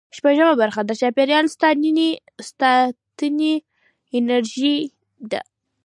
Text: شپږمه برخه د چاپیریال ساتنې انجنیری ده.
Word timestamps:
شپږمه 0.17 0.53
برخه 0.61 0.81
د 0.85 0.91
چاپیریال 1.01 1.45
ساتنې 2.47 3.53
انجنیری 4.15 4.75
ده. 5.31 5.41